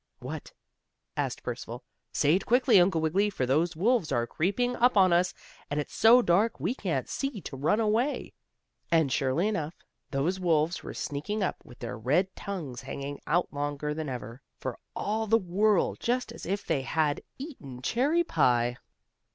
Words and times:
"What?" 0.17 0.51
asked 1.15 1.43
Percival. 1.43 1.83
"Say 2.11 2.33
it 2.33 2.47
quickly, 2.47 2.81
Uncle 2.81 3.01
Wiggily, 3.01 3.29
for 3.29 3.45
those 3.45 3.75
wolves 3.75 4.11
are 4.11 4.25
creeping 4.25 4.75
up 4.77 4.97
on 4.97 5.13
us, 5.13 5.31
and 5.69 5.79
it's 5.79 5.93
so 5.93 6.23
dark 6.23 6.59
we 6.59 6.73
can't 6.73 7.07
see 7.07 7.39
to 7.41 7.55
run 7.55 7.79
away." 7.79 8.33
And 8.91 9.11
surely 9.11 9.47
enough, 9.47 9.75
those 10.09 10.39
wolves 10.39 10.81
were 10.81 10.95
sneaking 10.95 11.43
up, 11.43 11.57
with 11.63 11.77
their 11.77 11.99
red 11.99 12.35
tongues 12.35 12.81
hanging 12.81 13.19
out 13.27 13.53
longer 13.53 13.93
than 13.93 14.09
ever, 14.09 14.41
for 14.57 14.79
all 14.95 15.27
the 15.27 15.37
world 15.37 15.99
just 15.99 16.31
as 16.31 16.47
if 16.47 16.65
they 16.65 16.81
had 16.81 17.21
eaten 17.37 17.83
cherry 17.83 18.23
pie. 18.23 18.77